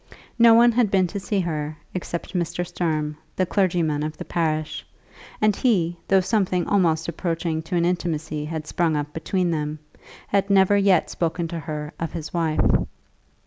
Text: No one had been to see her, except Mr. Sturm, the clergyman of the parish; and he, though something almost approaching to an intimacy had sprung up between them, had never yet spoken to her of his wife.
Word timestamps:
No 0.39 0.55
one 0.55 0.71
had 0.71 0.89
been 0.89 1.05
to 1.05 1.19
see 1.19 1.41
her, 1.41 1.77
except 1.93 2.33
Mr. 2.33 2.65
Sturm, 2.65 3.17
the 3.35 3.45
clergyman 3.45 4.01
of 4.01 4.17
the 4.17 4.25
parish; 4.25 4.83
and 5.39 5.55
he, 5.55 5.95
though 6.07 6.21
something 6.21 6.65
almost 6.65 7.07
approaching 7.07 7.61
to 7.61 7.75
an 7.75 7.85
intimacy 7.85 8.45
had 8.45 8.65
sprung 8.65 8.95
up 8.97 9.13
between 9.13 9.51
them, 9.51 9.77
had 10.27 10.49
never 10.49 10.75
yet 10.75 11.11
spoken 11.11 11.47
to 11.49 11.59
her 11.59 11.93
of 11.99 12.13
his 12.13 12.33
wife. 12.33 12.67